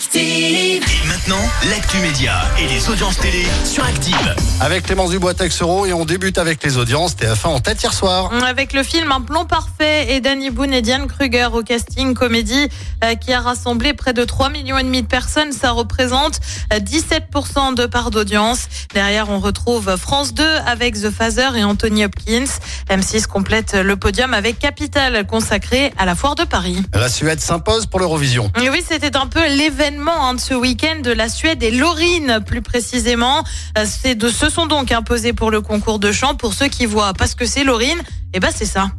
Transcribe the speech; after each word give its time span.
Active. 0.00 0.82
Et 1.04 1.06
maintenant, 1.06 1.42
l'actu 1.68 1.98
média 1.98 2.40
et 2.58 2.66
les 2.66 2.88
audiences 2.88 3.18
télé 3.18 3.44
sur 3.66 3.84
Active. 3.84 4.34
Avec 4.58 4.84
Clémence 4.84 5.10
Dubois 5.10 5.34
Texero 5.34 5.84
et 5.84 5.92
on 5.92 6.06
débute 6.06 6.38
avec 6.38 6.62
les 6.64 6.78
audiences 6.78 7.14
TF1 7.16 7.48
en 7.48 7.60
tête 7.60 7.82
hier 7.82 7.92
soir. 7.92 8.32
Avec 8.46 8.72
le 8.72 8.82
film 8.82 9.12
Un 9.12 9.20
plan 9.20 9.44
parfait 9.44 10.14
et 10.14 10.22
Danny 10.22 10.48
Boone 10.48 10.72
et 10.72 10.80
Diane 10.80 11.06
Kruger 11.06 11.48
au 11.52 11.62
casting 11.62 12.14
comédie 12.14 12.70
euh, 13.04 13.14
qui 13.14 13.34
a 13.34 13.40
rassemblé 13.40 13.92
près 13.92 14.14
de 14.14 14.24
3 14.24 14.48
millions 14.48 14.78
et 14.78 14.82
demi 14.82 15.02
de 15.02 15.06
personnes. 15.06 15.52
Ça 15.52 15.72
représente 15.72 16.40
euh, 16.72 16.78
17% 16.78 17.74
de 17.74 17.84
part 17.84 18.10
d'audience. 18.10 18.68
Derrière, 18.94 19.28
on 19.28 19.38
retrouve 19.38 19.98
France 19.98 20.32
2 20.32 20.42
avec 20.66 20.94
The 20.94 21.10
Phaser 21.10 21.58
et 21.58 21.64
Anthony 21.64 22.06
Hopkins. 22.06 22.46
M6 22.88 23.26
complète 23.26 23.74
le 23.74 23.96
podium 23.96 24.32
avec 24.32 24.58
Capital 24.58 25.26
consacré 25.26 25.92
à 25.98 26.06
la 26.06 26.14
foire 26.14 26.36
de 26.36 26.44
Paris. 26.44 26.82
La 26.94 27.10
Suède 27.10 27.40
s'impose 27.40 27.84
pour 27.84 28.00
l'Eurovision. 28.00 28.50
Oui, 28.56 28.82
c'était 28.88 29.16
un 29.18 29.26
peu 29.26 29.46
l'événement 29.46 29.89
hein, 29.98 30.34
de 30.34 30.40
ce 30.40 30.54
week-end 30.54 31.00
de 31.02 31.10
la 31.12 31.28
Suède 31.28 31.62
et 31.62 31.70
Lorine, 31.70 32.40
plus 32.46 32.62
précisément. 32.62 33.42
Euh, 33.78 33.84
C'est 33.86 34.14
de 34.14 34.28
se 34.28 34.48
sont 34.50 34.66
donc 34.66 34.92
imposés 34.92 35.32
pour 35.32 35.50
le 35.50 35.60
concours 35.60 35.98
de 35.98 36.12
chant. 36.12 36.34
Pour 36.34 36.54
ceux 36.54 36.68
qui 36.68 36.86
voient 36.86 37.12
pas 37.14 37.26
ce 37.26 37.34
que 37.36 37.46
c'est 37.46 37.64
Lorine, 37.64 38.00
et 38.32 38.40
ben 38.40 38.50
c'est 38.54 38.66
ça. 38.66 38.90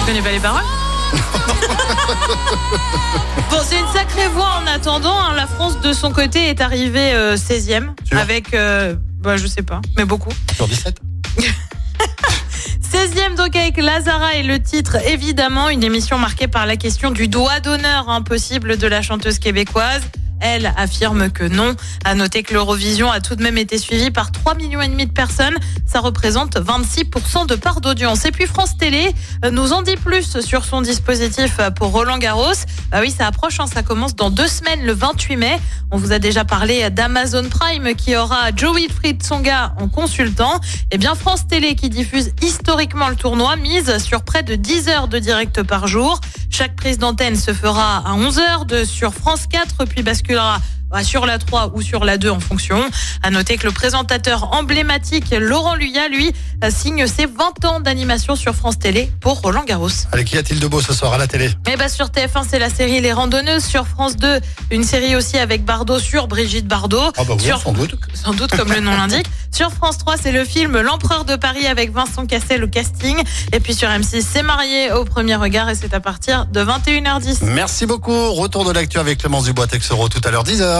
Tu 0.00 0.06
connais 0.06 0.22
pas 0.22 0.32
les 0.32 0.40
paroles? 0.40 0.62
Bon, 3.50 3.56
c'est 3.64 3.80
une 3.80 3.88
sacrée 3.88 4.28
voix 4.28 4.60
en 4.62 4.66
attendant. 4.66 5.12
hein. 5.18 5.34
La 5.34 5.46
France, 5.46 5.80
de 5.80 5.92
son 5.92 6.12
côté, 6.12 6.48
est 6.48 6.60
arrivée 6.60 7.12
euh, 7.14 7.36
16e. 7.36 7.88
Sûr 8.04 8.18
Avec, 8.18 8.54
euh, 8.54 8.94
bah, 9.18 9.36
je 9.36 9.46
sais 9.46 9.62
pas, 9.62 9.80
mais 9.96 10.04
beaucoup. 10.04 10.30
Sur 10.54 10.68
17 10.68 11.00
16e 12.90 13.36
donc 13.36 13.54
avec 13.54 13.76
Lazara 13.76 14.34
et 14.34 14.42
le 14.42 14.60
titre 14.60 14.96
évidemment 15.06 15.68
une 15.68 15.84
émission 15.84 16.18
marquée 16.18 16.48
par 16.48 16.66
la 16.66 16.76
question 16.76 17.12
du 17.12 17.28
doigt 17.28 17.60
d'honneur 17.60 18.08
impossible 18.08 18.78
de 18.78 18.86
la 18.88 19.00
chanteuse 19.00 19.38
québécoise. 19.38 20.02
Elle 20.40 20.72
affirme 20.76 21.30
que 21.30 21.44
non. 21.44 21.74
À 22.04 22.14
noter 22.14 22.42
que 22.42 22.54
l'Eurovision 22.54 23.10
a 23.10 23.20
tout 23.20 23.36
de 23.36 23.42
même 23.42 23.58
été 23.58 23.78
suivi 23.78 24.10
par 24.10 24.32
3 24.32 24.54
millions 24.54 24.80
et 24.80 24.88
demi 24.88 25.06
de 25.06 25.12
personnes. 25.12 25.56
Ça 25.86 26.00
représente 26.00 26.56
26% 26.56 27.46
de 27.46 27.54
part 27.54 27.80
d'audience. 27.80 28.24
Et 28.24 28.30
puis 28.30 28.46
France 28.46 28.76
Télé 28.76 29.12
euh, 29.44 29.50
nous 29.50 29.72
en 29.72 29.82
dit 29.82 29.96
plus 29.96 30.40
sur 30.40 30.64
son 30.64 30.82
dispositif 30.82 31.56
euh, 31.58 31.70
pour 31.70 31.92
Roland 31.92 32.18
Garros. 32.18 32.52
Bah 32.90 32.98
oui, 33.00 33.10
ça 33.10 33.26
approche, 33.26 33.60
hein, 33.60 33.66
ça 33.66 33.82
commence 33.82 34.16
dans 34.16 34.30
deux 34.30 34.48
semaines, 34.48 34.84
le 34.84 34.92
28 34.92 35.36
mai. 35.36 35.60
On 35.90 35.96
vous 35.96 36.12
a 36.12 36.18
déjà 36.18 36.44
parlé 36.44 36.88
d'Amazon 36.90 37.48
Prime 37.48 37.94
qui 37.94 38.16
aura 38.16 38.50
Joe 38.54 38.76
Wilfried 38.76 39.22
Tsonga 39.22 39.74
en 39.78 39.88
consultant. 39.88 40.60
Eh 40.90 40.98
bien, 40.98 41.14
France 41.14 41.46
Télé 41.46 41.74
qui 41.74 41.88
diffuse 41.88 42.32
historiquement 42.42 43.08
le 43.08 43.16
tournoi 43.16 43.56
mise 43.56 43.98
sur 43.98 44.22
près 44.22 44.42
de 44.42 44.54
10 44.54 44.88
heures 44.88 45.08
de 45.08 45.18
direct 45.18 45.62
par 45.62 45.86
jour. 45.86 46.20
Chaque 46.60 46.76
prise 46.76 46.98
d'antenne 46.98 47.36
se 47.36 47.54
fera 47.54 48.06
à 48.06 48.12
11 48.12 48.38
heures 48.38 48.64
de 48.66 48.84
sur 48.84 49.14
France 49.14 49.46
4 49.46 49.86
puis 49.86 50.02
basculera 50.02 50.60
sur 51.02 51.26
la 51.26 51.38
3 51.38 51.72
ou 51.74 51.82
sur 51.82 52.04
la 52.04 52.18
2 52.18 52.30
en 52.30 52.40
fonction. 52.40 52.78
À 53.22 53.30
noter 53.30 53.56
que 53.56 53.66
le 53.66 53.72
présentateur 53.72 54.52
emblématique 54.52 55.34
Laurent 55.38 55.74
Luyat, 55.74 56.08
lui, 56.08 56.32
euh, 56.62 56.70
signe 56.70 57.06
ses 57.06 57.26
20 57.26 57.64
ans 57.64 57.80
d'animation 57.80 58.36
sur 58.36 58.54
France 58.54 58.78
Télé 58.78 59.10
pour 59.20 59.40
Roland 59.40 59.64
Garros. 59.64 59.88
Allez, 60.12 60.24
qu'y 60.24 60.36
a-t-il 60.36 60.60
de 60.60 60.66
beau 60.66 60.80
ce 60.80 60.92
soir 60.92 61.14
à 61.14 61.18
la 61.18 61.26
télé? 61.26 61.50
Et 61.70 61.76
bah 61.76 61.88
sur 61.88 62.06
TF1, 62.06 62.44
c'est 62.48 62.58
la 62.58 62.70
série 62.70 63.00
Les 63.00 63.12
Randonneuses. 63.12 63.64
Sur 63.64 63.86
France 63.86 64.16
2, 64.16 64.40
une 64.70 64.84
série 64.84 65.16
aussi 65.16 65.38
avec 65.38 65.64
Bardot 65.64 65.98
sur 65.98 66.28
Brigitte 66.28 66.66
Bardot. 66.66 67.12
Ah 67.16 67.24
bah 67.24 67.34
oui, 67.38 67.44
sur... 67.44 67.60
sans 67.60 67.72
doute. 67.72 67.94
Sans 68.14 68.34
doute, 68.34 68.54
comme 68.54 68.72
le 68.72 68.80
nom 68.80 68.94
l'indique. 68.96 69.26
Sur 69.50 69.70
France 69.70 69.98
3, 69.98 70.16
c'est 70.22 70.32
le 70.32 70.44
film 70.44 70.80
L'Empereur 70.80 71.24
de 71.24 71.36
Paris 71.36 71.66
avec 71.66 71.92
Vincent 71.92 72.26
Cassel 72.26 72.62
au 72.62 72.68
casting. 72.68 73.16
Et 73.52 73.60
puis 73.60 73.74
sur 73.74 73.88
M6, 73.88 74.24
c'est 74.30 74.42
Marié 74.42 74.92
au 74.92 75.04
premier 75.04 75.36
regard 75.36 75.68
et 75.70 75.74
c'est 75.74 75.94
à 75.94 76.00
partir 76.00 76.46
de 76.46 76.62
21h10. 76.62 77.44
Merci 77.44 77.86
beaucoup. 77.86 78.32
Retour 78.32 78.64
de 78.64 78.72
l'actu 78.72 78.98
avec 78.98 79.18
Clémence 79.18 79.44
Dubois 79.44 79.66
Texero 79.66 80.08
tout 80.08 80.20
à 80.24 80.30
l'heure 80.30 80.44
10h. 80.44 80.79